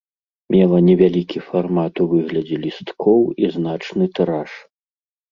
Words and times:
Мела 0.53 0.77
невялікі 0.85 1.39
фармат 1.49 1.93
у 2.05 2.07
выглядзе 2.13 2.57
лісткоў 2.63 3.21
і 3.43 3.51
значны 3.57 4.09
тыраж. 4.21 4.51